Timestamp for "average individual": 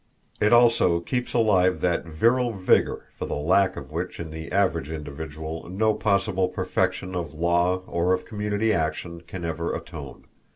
4.51-5.69